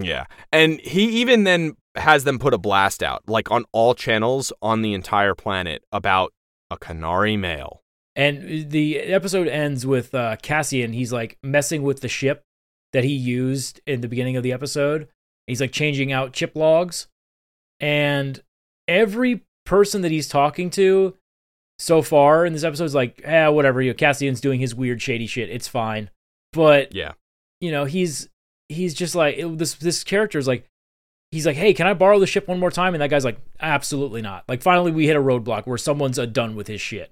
[0.00, 0.24] Yeah.
[0.52, 4.82] And he even then has them put a blast out, like on all channels on
[4.82, 6.32] the entire planet about
[6.70, 7.82] a Kenari male.
[8.16, 10.92] And the episode ends with uh, Cassian.
[10.92, 12.42] He's like messing with the ship
[12.92, 15.08] that he used in the beginning of the episode.
[15.46, 17.08] He's like changing out chip logs.
[17.80, 18.42] And
[18.86, 21.16] every person that he's talking to
[21.78, 23.80] so far in this episode is like, eh, whatever.
[23.82, 25.50] You know, Cassian's doing his weird, shady shit.
[25.50, 26.10] It's fine.
[26.52, 27.12] But, Yeah.
[27.60, 28.28] you know, he's
[28.72, 29.74] he's just like it- this.
[29.74, 30.66] This character is like,
[31.30, 32.94] he's like, hey, can I borrow the ship one more time?
[32.94, 34.44] And that guy's like, absolutely not.
[34.48, 37.10] Like, finally, we hit a roadblock where someone's uh, done with his shit.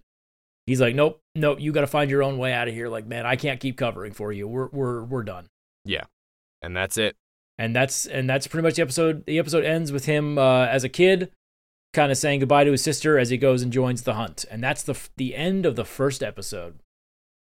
[0.67, 2.89] He's like, nope, nope, you got to find your own way out of here.
[2.89, 4.47] Like, man, I can't keep covering for you.
[4.47, 5.47] We're we're we're done.
[5.85, 6.05] Yeah.
[6.63, 7.17] And that's it.
[7.59, 9.27] And that's and that's pretty much the episode.
[9.27, 11.31] The episode ends with him uh, as a kid,
[11.93, 14.45] kind of saying goodbye to his sister as he goes and joins the hunt.
[14.51, 16.79] And that's the f- the end of the first episode.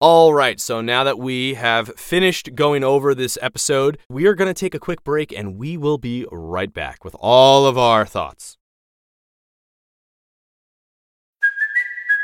[0.03, 4.53] All right, so now that we have finished going over this episode, we are going
[4.53, 8.05] to take a quick break and we will be right back with all of our
[8.05, 8.59] thoughts.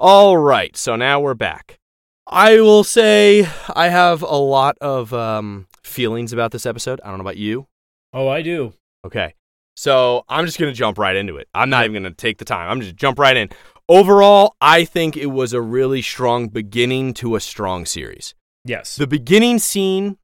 [0.00, 1.80] All right, so now we're back.
[2.24, 7.00] I will say I have a lot of um, feelings about this episode.
[7.02, 7.66] I don't know about you.
[8.12, 8.74] Oh, I do.
[9.04, 9.34] Okay.
[9.74, 11.48] So I'm just going to jump right into it.
[11.52, 12.70] I'm not even going to take the time.
[12.70, 13.48] I'm just jump right in.
[13.88, 18.36] Overall, I think it was a really strong beginning to a strong series.
[18.64, 18.94] Yes.
[18.94, 20.16] The beginning scene,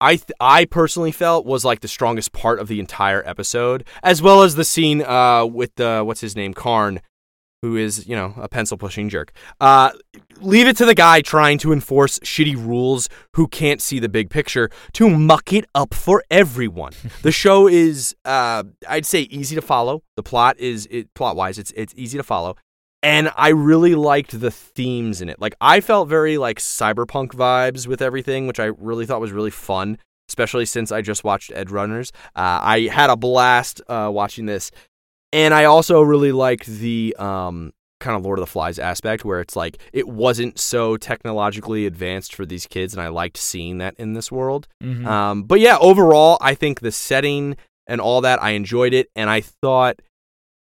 [0.00, 4.20] I th- I personally felt was like the strongest part of the entire episode, as
[4.20, 7.00] well as the scene uh, with the what's his name, Karn,
[7.64, 9.32] who is you know a pencil pushing jerk.
[9.58, 9.90] Uh,
[10.40, 14.28] leave it to the guy trying to enforce shitty rules who can't see the big
[14.28, 16.92] picture to muck it up for everyone.
[17.22, 20.02] the show is, uh, I'd say, easy to follow.
[20.16, 22.56] The plot is it plot wise, it's it's easy to follow
[23.02, 25.40] and I really liked the themes in it.
[25.40, 29.50] Like I felt very like cyberpunk vibes with everything, which I really thought was really
[29.50, 29.98] fun.
[30.30, 32.10] especially since I just watched Edgerunners.
[32.34, 34.70] Uh, I had a blast uh, watching this,
[35.34, 39.40] and I also really liked the um, kind of Lord of the Flies aspect, where
[39.40, 43.94] it's like it wasn't so technologically advanced for these kids, and I liked seeing that
[43.98, 44.68] in this world.
[44.82, 45.04] Mhm.
[45.06, 49.28] Um, but yeah, overall, I think the setting and all that, I enjoyed it, and
[49.28, 49.96] I thought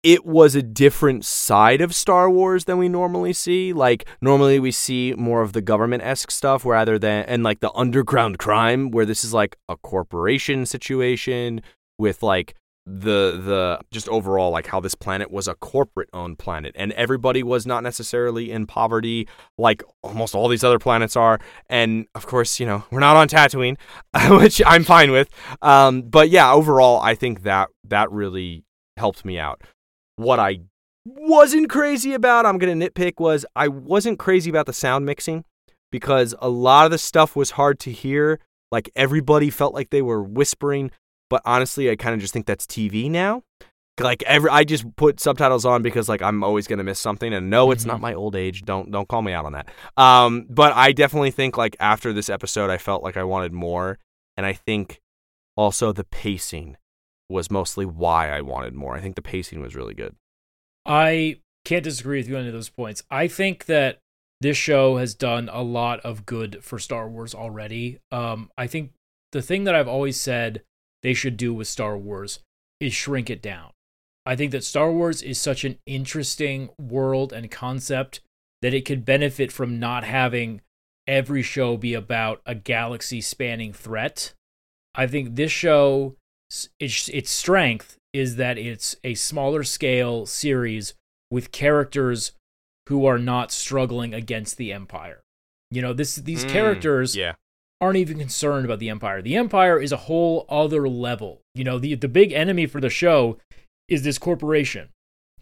[0.03, 3.73] it was a different side of Star Wars than we normally see.
[3.73, 7.71] Like normally we see more of the government esque stuff rather than and like the
[7.73, 11.61] underground crime, where this is like a corporation situation
[11.97, 12.53] with like
[12.87, 17.41] the the just overall like how this planet was a corporate owned planet and everybody
[17.41, 22.59] was not necessarily in poverty like almost all these other planets are and of course
[22.59, 23.75] you know we're not on Tatooine
[24.39, 25.29] which I'm fine with
[25.63, 28.65] um but yeah overall I think that that really
[28.97, 29.61] helped me out.
[30.15, 30.59] What I
[31.05, 35.43] wasn't crazy about I'm going to nitpick was I wasn't crazy about the sound mixing
[35.91, 38.39] because a lot of the stuff was hard to hear
[38.71, 40.91] like everybody felt like they were whispering
[41.29, 43.43] but honestly, I kind of just think that's TV now.
[43.99, 47.49] Like every, I just put subtitles on because like I'm always gonna miss something, and
[47.49, 48.63] no, it's not my old age.
[48.63, 49.69] Don't don't call me out on that.
[49.95, 53.97] Um, but I definitely think like after this episode, I felt like I wanted more,
[54.35, 54.99] and I think
[55.55, 56.75] also the pacing
[57.29, 58.95] was mostly why I wanted more.
[58.95, 60.15] I think the pacing was really good.
[60.85, 63.03] I can't disagree with you on any of those points.
[63.09, 63.99] I think that
[64.41, 67.99] this show has done a lot of good for Star Wars already.
[68.11, 68.91] Um, I think
[69.31, 70.61] the thing that I've always said
[71.05, 72.39] they should do with Star Wars
[72.79, 73.69] is shrink it down.
[74.25, 78.21] I think that Star Wars is such an interesting world and concept
[78.63, 80.61] that it could benefit from not having
[81.07, 84.33] every show be about a galaxy spanning threat.
[84.95, 86.15] I think this show
[86.79, 90.95] its its strength is that it's a smaller scale series
[91.29, 92.31] with characters
[92.89, 95.21] who are not struggling against the empire.
[95.69, 97.33] You know, this these Mm, characters yeah.
[97.81, 99.21] Aren't even concerned about the empire.
[99.21, 101.41] The empire is a whole other level.
[101.53, 103.37] You know, the the big enemy for the show
[103.87, 104.89] is this corporation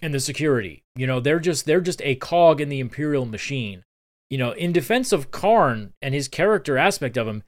[0.01, 0.83] and the security.
[0.95, 3.83] You know, they're just they're just a cog in the imperial machine.
[4.29, 7.43] You know, in defense of Karn and his character aspect of him,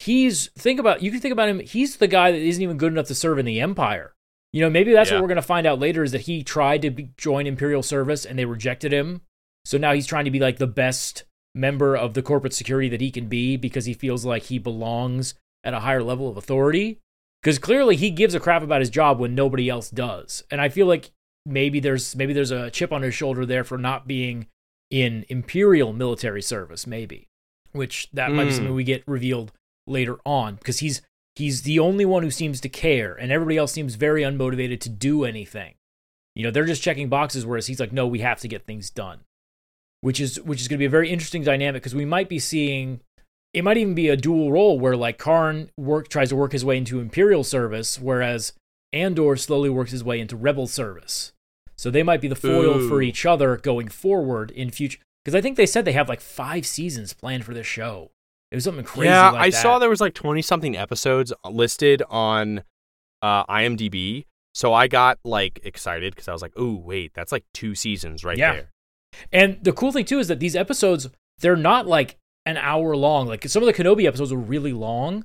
[0.00, 2.92] he's think about you can think about him, he's the guy that isn't even good
[2.92, 4.12] enough to serve in the empire.
[4.52, 5.16] You know, maybe that's Yeah.
[5.16, 7.82] what we're going to find out later is that he tried to be, join imperial
[7.82, 9.22] service and they rejected him.
[9.64, 13.00] So now he's trying to be like the best member of the corporate security that
[13.00, 16.98] he can be because he feels like he belongs at a higher level of authority.
[17.42, 20.42] Because clearly he gives a crap about his job when nobody else does.
[20.50, 21.10] And I feel like
[21.46, 24.46] maybe there's maybe there's a chip on his shoulder there for not being
[24.90, 27.28] in imperial military service, maybe.
[27.72, 28.54] Which that might be Mm.
[28.54, 29.52] something we get revealed
[29.86, 30.54] later on.
[30.56, 31.02] Because he's
[31.36, 34.88] he's the only one who seems to care, and everybody else seems very unmotivated to
[34.88, 35.74] do anything.
[36.34, 38.88] You know, they're just checking boxes, whereas he's like, no, we have to get things
[38.90, 39.20] done
[40.04, 42.38] which is which is going to be a very interesting dynamic because we might be
[42.38, 43.00] seeing
[43.54, 46.64] it might even be a dual role where like Karn work tries to work his
[46.64, 48.52] way into Imperial service, whereas
[48.92, 51.32] Andor slowly works his way into Rebel service.
[51.76, 54.98] So they might be the foil for each other going forward in future.
[55.24, 58.10] Because I think they said they have like five seasons planned for this show.
[58.50, 59.08] It was something crazy.
[59.08, 59.62] yeah, like I that.
[59.62, 62.62] saw there was like twenty something episodes listed on
[63.22, 64.26] uh, IMDb.
[64.52, 68.22] So I got like excited because I was like, "Ooh, wait, that's like two seasons
[68.24, 68.52] right Yeah.
[68.52, 68.70] there."
[69.32, 73.26] And the cool thing too is that these episodes they're not like an hour long.
[73.26, 75.24] Like some of the Kenobi episodes were really long.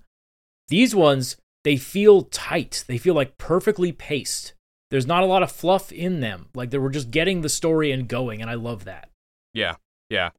[0.70, 2.86] These ones they feel tight.
[2.88, 4.54] They feel like perfectly paced.
[4.92, 6.48] There's not a lot of fluff in them.
[6.56, 9.10] Like they were just getting the story and going, and I love that.
[9.54, 9.76] Yeah,
[10.10, 10.30] yeah.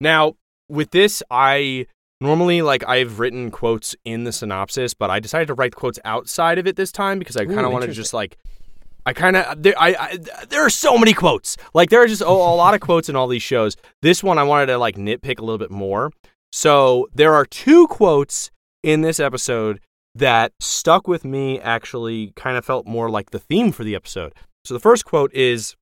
[0.00, 0.36] Now
[0.68, 1.86] with this, I
[2.20, 6.58] normally like I've written quotes in the synopsis, but I decided to write quotes outside
[6.58, 8.36] of it this time because I kind of wanted to just like.
[9.08, 9.72] I kind of there.
[9.78, 10.18] I, I
[10.50, 11.56] there are so many quotes.
[11.72, 13.74] Like there are just a, a lot of quotes in all these shows.
[14.02, 16.12] This one I wanted to like nitpick a little bit more.
[16.52, 18.50] So there are two quotes
[18.82, 19.80] in this episode
[20.14, 21.58] that stuck with me.
[21.58, 24.34] Actually, kind of felt more like the theme for the episode.
[24.66, 25.74] So the first quote is,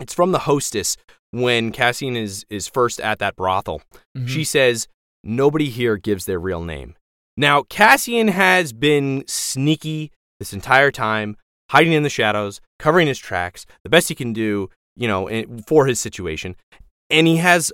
[0.00, 0.96] it's from the hostess
[1.30, 3.80] when Cassian is is first at that brothel.
[4.18, 4.26] Mm-hmm.
[4.26, 4.88] She says,
[5.22, 6.96] "Nobody here gives their real name."
[7.36, 11.36] Now Cassian has been sneaky this entire time,
[11.72, 15.28] hiding in the shadows, covering his tracks, the best he can do, you know,
[15.66, 16.54] for his situation,
[17.10, 17.72] and he has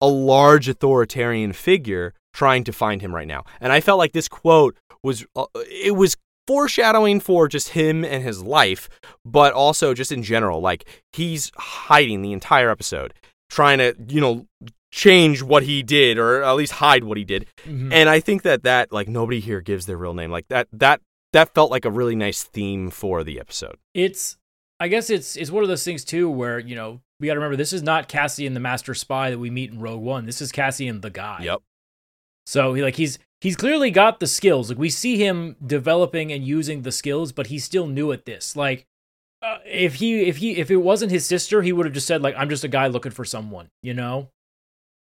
[0.00, 3.42] a large authoritarian figure trying to find him right now.
[3.60, 8.22] And I felt like this quote was uh, it was foreshadowing for just him and
[8.22, 8.88] his life,
[9.24, 10.60] but also just in general.
[10.60, 13.12] Like he's hiding the entire episode,
[13.50, 14.46] trying to, you know,
[14.90, 17.46] change what he did or at least hide what he did.
[17.66, 17.92] Mhm.
[17.92, 20.30] And I think that that like nobody here gives their real name.
[20.30, 21.00] Like that that
[21.32, 23.76] that felt like a really nice theme for the episode.
[23.94, 24.36] it's
[24.80, 27.40] I guess it's it's one of those things too where you know we got to
[27.40, 30.24] remember this is not Cassian the master spy that we meet in Rogue One.
[30.26, 31.40] This is Cassian the guy.
[31.42, 31.62] Yep.
[32.46, 34.68] So he like he's he's clearly got the skills.
[34.68, 38.54] Like we see him developing and using the skills, but he's still new at this.
[38.54, 38.86] Like
[39.42, 42.22] uh, if he if he if it wasn't his sister, he would have just said
[42.22, 44.30] like I'm just a guy looking for someone, you know?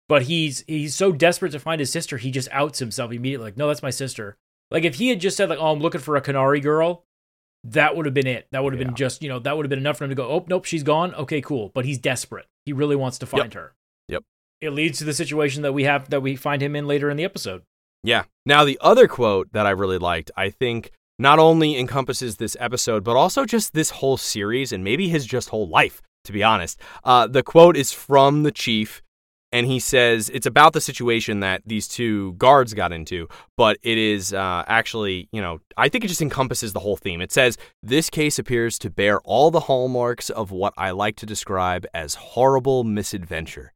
[0.09, 3.57] But he's he's so desperate to find his sister, he just outs himself immediately like,
[3.57, 4.37] "No, that's my sister."
[4.71, 7.05] Like if he had just said like, "Oh, I'm looking for a Kenari girl,"
[7.65, 8.47] that would have been it.
[8.53, 8.87] That would have Yeah.
[8.89, 10.65] been just, you know, that would have been enough for him to go, "Oh, nope,
[10.65, 11.71] she's gone." Okay, cool.
[11.75, 12.47] But he's desperate.
[12.65, 13.75] He really wants to find her.
[14.09, 14.23] Yep.
[14.61, 17.17] It leads to the situation that we have that we find him in later in
[17.17, 17.63] the episode.
[18.03, 18.25] Yeah.
[18.45, 23.03] Now, the other quote that I really liked, I think not only encompasses this episode,
[23.03, 26.79] but also just this whole series and maybe his just whole life, to be honest.
[27.05, 29.03] Uh, the quote is from the chief,
[29.57, 33.97] and he says it's about the situation that these two guards got into, but it
[33.97, 37.23] is uh, actually, you know, I think it just encompasses the whole theme.
[37.23, 41.27] It says, This case appears to bear all the hallmarks of what I like to
[41.27, 43.73] describe as horrible misadventure.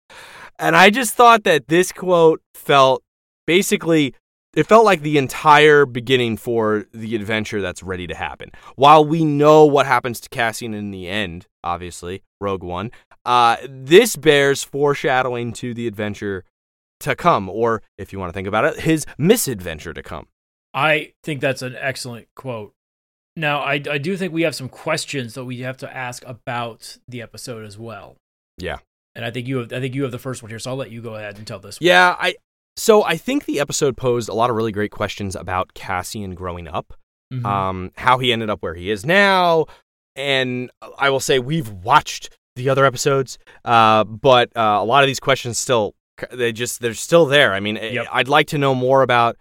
[0.59, 3.03] And I just thought that this quote felt
[3.47, 4.15] basically
[4.55, 8.51] it felt like the entire beginning for the adventure that's ready to happen.
[8.77, 12.91] While we know what happens to Cassian in the end, obviously, Rogue One,
[13.25, 16.45] uh, this bears foreshadowing to the adventure
[17.01, 20.27] to come, or if you want to think about it, his misadventure to come.
[20.75, 22.75] I think that's an excellent quote.
[23.37, 26.99] Now, I, I do think we have some questions that we have to ask about
[27.09, 28.17] the episode as well.
[28.59, 28.79] Yeah.
[29.15, 30.77] And I think you have I think you have the first one here, so I'll
[30.77, 31.81] let you go ahead and tell this.
[31.81, 31.87] one.
[31.87, 32.35] Yeah, I
[32.77, 36.69] so I think the episode posed a lot of really great questions about Cassian growing
[36.69, 36.95] up.
[37.33, 37.45] Mhm.
[37.47, 39.67] um, how he ended up where he is now.
[40.17, 45.07] And I will say we've watched the other episodes, uh, but uh, a lot of
[45.07, 45.95] these questions still
[46.33, 47.55] they just they're still there.
[47.55, 48.07] I mean, I- Yep.
[48.11, 49.37] I'd like to know more about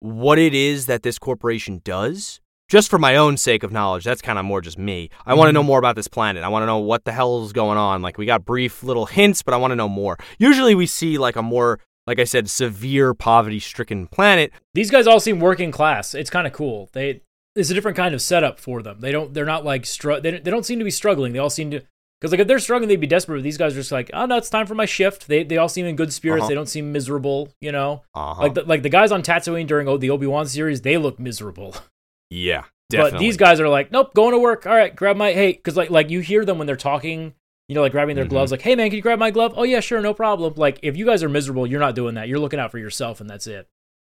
[0.00, 2.40] what it is that this corporation does.
[2.68, 5.08] Just for my own sake of knowledge, that's kind of more just me.
[5.24, 6.42] I want to know more about this planet.
[6.44, 8.02] I want to know what the hell is going on.
[8.02, 10.18] Like we got brief little hints, but I want to know more.
[10.38, 11.78] Usually we see like a more
[12.10, 14.52] like I said, severe poverty-stricken planet.
[14.74, 16.12] These guys all seem working class.
[16.14, 16.90] It's kind of cool.
[16.92, 17.20] They
[17.56, 18.98] it's a different kind of setup for them.
[19.00, 21.32] They don't they're not like str- they, don't- they don't seem to be struggling.
[21.32, 21.82] They all seem to
[22.20, 23.36] because like if they're struggling, they'd be desperate.
[23.38, 25.28] But these guys are just like, oh no, it's time for my shift.
[25.28, 26.42] They they all seem in good spirits.
[26.42, 26.48] Uh-huh.
[26.48, 27.48] They don't seem miserable.
[27.60, 28.42] You know, Uh-huh.
[28.42, 31.74] like the, like the guys on Tatooine during the Obi Wan series, they look miserable.
[32.30, 33.10] yeah, definitely.
[33.12, 34.66] But these guys are like, nope, going to work.
[34.66, 37.34] All right, grab my hey, because like like you hear them when they're talking,
[37.70, 38.30] you know, like grabbing their Mhm.
[38.30, 39.54] gloves, like, hey man, can you grab my glove?
[39.56, 40.54] Oh yeah, sure, no problem.
[40.56, 42.26] Like if you guys are miserable, you're not doing that.
[42.26, 43.68] You're looking out for yourself, and that's it.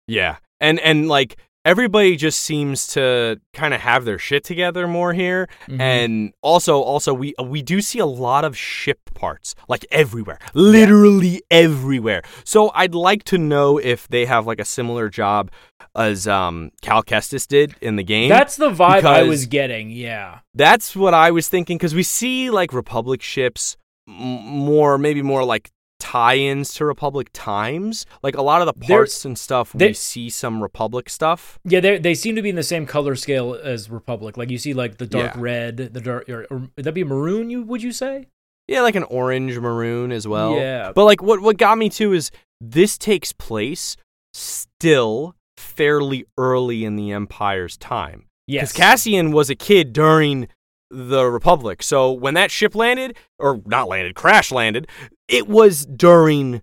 [0.06, 0.36] Yeah.
[0.60, 5.48] And and like everybody just seems to kind of have their shit together more here.
[5.68, 5.80] Mhm.
[5.80, 10.38] And also also we we do see a lot of ship parts like everywhere.
[10.54, 12.22] Literally everywhere.
[12.44, 15.50] So I'd like to know if they have like a similar job
[15.94, 18.28] as um Cal Kestis did in the game.
[18.28, 19.90] That's the vibe I was getting.
[19.90, 20.40] Yeah.
[20.54, 23.76] That's what I was thinking because we see like Republic ships
[24.08, 28.06] m- more, maybe more like tie-ins to Republic times.
[28.22, 31.58] Like a lot of the They're- parts and stuff, we see some Republic stuff.
[31.64, 34.36] Yeah, they they seem to be in the same color scale as Republic.
[34.36, 35.40] Like you see, like the dark Yeah.
[35.40, 37.50] red, the dark, or, or would that be maroon?
[37.50, 38.26] You would you say?
[38.68, 40.56] Yeah, like an orange maroon as well.
[40.56, 40.92] Yeah.
[40.94, 42.30] But like what what got me too is
[42.60, 43.96] this takes place
[44.34, 48.26] still fairly early in the Empire's time.
[48.46, 48.72] Yes.
[48.72, 50.48] Because Cassian was a kid during
[50.90, 51.82] the Republic.
[51.82, 54.86] So when that ship landed, or not landed, crash landed,
[55.28, 56.62] it was during,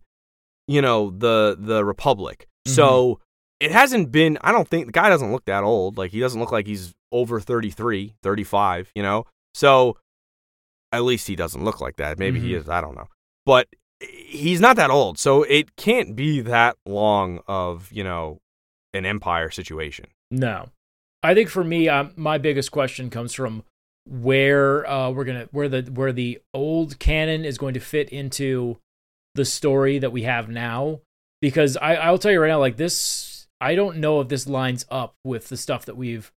[0.68, 2.48] you know, the the Republic.
[2.66, 3.20] So
[3.60, 5.98] it hasn't been, I don't think, the guy doesn't look that old.
[5.98, 9.26] Like, he doesn't look like he's over 33, 35, you know?
[9.54, 9.98] So
[10.92, 12.18] at least he doesn't look like that.
[12.20, 12.60] Maybe he Mhm.
[12.62, 13.08] is, I don't know.
[13.46, 13.68] But
[14.00, 15.18] he's not that old.
[15.20, 18.40] So it can't be that long of, you know,
[18.94, 20.06] an Empire situation.
[20.32, 20.70] No,
[21.22, 23.64] I think for me, um, my biggest question comes from
[24.06, 28.78] where uh, we're gonna where the where the old canon is going to fit into
[29.36, 31.02] the story that we have now.
[31.42, 34.86] Because I I'll tell you right now, like this, I don't know if this lines
[34.90, 36.32] up with the stuff that we've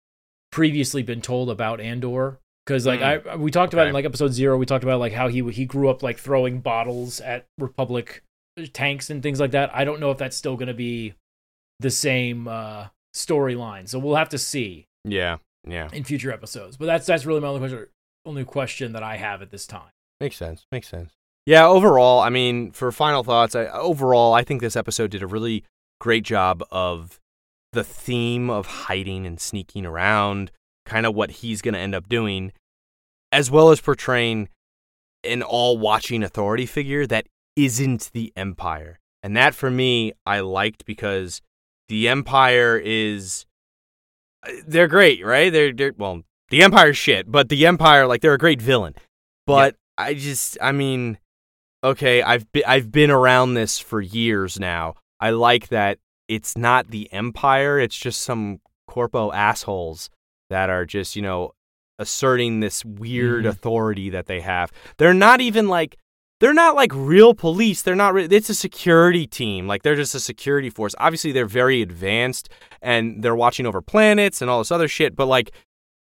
[0.52, 2.40] previously been told about Andor.
[2.66, 5.28] Because like I we talked about in like episode zero, we talked about like how
[5.28, 8.24] he he grew up like throwing bottles at Republic
[8.74, 9.70] tanks and things like that.
[9.76, 11.14] I don't know if that's still going to be
[11.80, 13.88] the same uh, storyline.
[13.88, 15.38] So we'll have to see Yeah.
[15.68, 15.90] Yeah.
[15.92, 16.78] in future episodes.
[16.78, 17.88] But that's that's really my only question,
[18.26, 19.90] only question that I have at this time.
[20.20, 20.66] Makes sense.
[20.72, 21.14] Makes sense.
[21.46, 25.28] Yeah, overall, I mean, for final thoughts, I, overall, I think this episode did a
[25.28, 25.64] really
[26.00, 27.20] great job of
[27.72, 30.52] the theme of hiding and sneaking around,
[30.86, 32.52] kind of what he's going to end up doing,
[33.32, 34.50] as well as portraying
[35.24, 39.00] an all watching authority figure that isn't the Empire.
[39.22, 41.42] And that for me, I liked because
[41.90, 43.46] the Empire is.
[44.68, 45.52] They're great, right?
[45.52, 48.96] They're, they're well, the Empire's shit, but the Empire, like, they're a great villain.
[49.48, 51.18] But I just, I mean,
[51.84, 54.96] okay, I've been, I've been around this for years now.
[55.20, 60.10] I like that it's not the empire, it's just some corpo assholes
[60.50, 61.52] that are just, you know,
[62.00, 63.50] asserting this weird Mhm.
[63.50, 64.72] authority that they have.
[64.98, 65.98] They're not even like
[66.40, 67.82] they're not like real police.
[67.82, 69.68] They're not re- it's a security team.
[69.68, 70.94] Like they're just a security force.
[70.98, 72.50] Obviously they're very advanced
[72.82, 75.52] and they're watching over planets and all this other shit, but like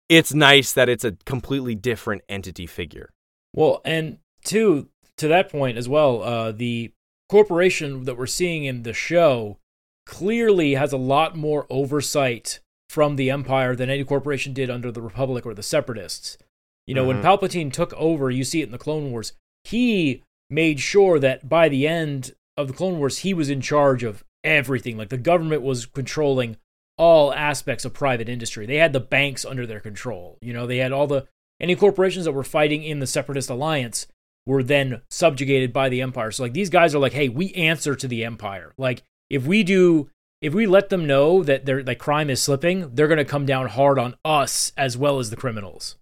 [0.09, 3.11] it's nice that it's a completely different entity figure.
[3.55, 6.93] Well, and two to that point as well, uh, the
[7.29, 9.59] corporation that we're seeing in the show
[10.07, 15.03] clearly has a lot more oversight from the Empire than any corporation did under the
[15.03, 16.39] Republic or the Separatists.
[16.87, 19.35] You know, when Palpatine took over, you see it in the Clone Wars,
[19.68, 24.02] he made sure that by the end of the Clone Wars, he was in charge
[24.02, 24.96] of everything.
[24.96, 26.56] Like the government was controlling
[26.96, 28.66] all aspects of private industry.
[28.66, 30.38] They had the banks under their control.
[30.40, 31.26] You know, they had all the
[31.60, 34.06] any corporations that were fighting in the separatist alliance
[34.46, 36.30] were then subjugated by the empire.
[36.30, 38.72] So like these guys are like, "Hey, we answer to the empire.
[38.78, 40.08] Like if we do
[40.40, 43.44] if we let them know that their like crime is slipping, they're going to come
[43.44, 45.96] down hard on us as well as the criminals."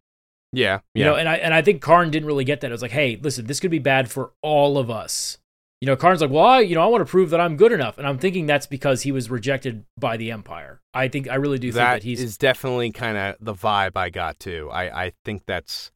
[0.53, 0.80] Yeah.
[0.94, 2.68] You know, and I and I think Karn didn't really get that.
[2.68, 5.38] It was like, "Hey, listen, this could be bad for all of us."
[5.80, 7.72] You know, Karn's like, "Well, I, you know, I want to prove that I'm good
[7.72, 10.80] enough." And I'm thinking that's because he was rejected by the empire.
[10.94, 13.97] I think I really do think that that he's is definitely kind of the vibe
[13.97, 14.70] I got too.
[14.72, 15.90] I, I think that's,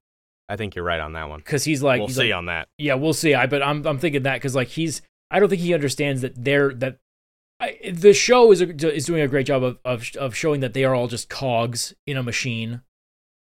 [0.48, 1.40] I think you're right on that one.
[1.40, 2.68] cuz he's like we'll he's see like, on that.
[2.76, 3.34] Yeah, we'll see.
[3.34, 6.44] I but I'm I'm thinking that because like he's I don't think he understands that
[6.44, 6.98] they're that
[7.60, 10.72] I, the show is a, is doing a great job of, of of showing that
[10.72, 12.82] they are all just cogs in a machine,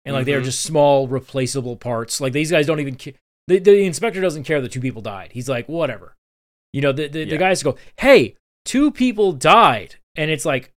[0.05, 0.45] and like they are Mhm.
[0.45, 2.19] just small replaceable parts.
[2.21, 3.13] Like these guys don't even ca-
[3.47, 5.31] the the inspector doesn't care that two people died.
[5.33, 6.15] He's like whatever,
[6.73, 6.91] you know.
[6.91, 7.25] The the, Yeah.
[7.25, 8.35] the guys go, hey,
[8.65, 10.71] two people died, and it's like.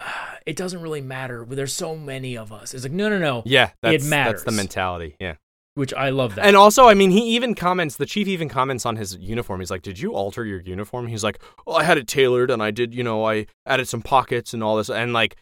[0.00, 1.46] "Ah, It doesn't really matter.
[1.48, 2.74] There's so many of us.
[2.74, 3.44] It's like no, no, no.
[3.46, 4.42] Yeah, that's, that's matters.
[4.42, 5.14] the mentality.
[5.20, 5.34] Yeah.
[5.74, 6.44] Which I love that.
[6.44, 9.60] And also, I mean, he even comments, the chief even comments on his uniform.
[9.60, 11.06] He's like, Did you alter your uniform?
[11.06, 14.02] He's like, Oh, I had it tailored and I did, you know, I added some
[14.02, 14.90] pockets and all this.
[14.90, 15.36] And like,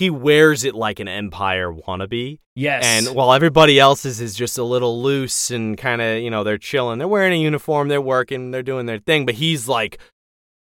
[0.00, 2.38] he wears it like an Empire wannabe.
[2.54, 2.82] yes.
[2.84, 6.58] And while everybody else's is just a little loose and kind of, you know, they're
[6.58, 9.26] chilling, they're wearing a uniform, they're working, they're doing their thing.
[9.26, 9.98] But he's like,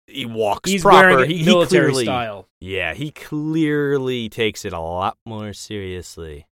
[0.08, 1.10] he walks he's proper.
[1.18, 2.48] wearing he military clearly, style.
[2.60, 6.48] Yeah, he clearly takes it a lot more seriously.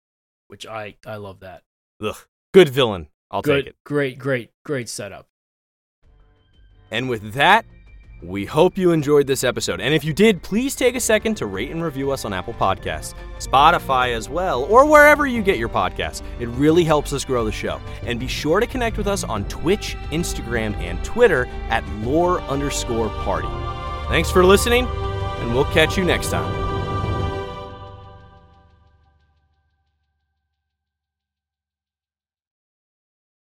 [0.47, 1.61] which I I love that.
[2.01, 2.15] Ugh,
[2.53, 3.07] good villain.
[3.29, 3.75] I'll Good, take it.
[3.85, 5.27] great, great, great setup.
[6.89, 7.65] And with that,
[8.21, 9.81] we hope you enjoyed this episode.
[9.81, 12.53] And if you did, please take a second to rate and review us on Apple
[12.53, 16.21] Podcasts, Spotify as well, or wherever you get your podcasts.
[16.39, 17.81] It really helps us grow the show.
[18.03, 23.09] And be sure to connect with us on Twitch, Instagram, and Twitter at lore underscore
[23.09, 23.49] party.
[24.07, 26.70] Thanks for listening, and we'll catch you next time.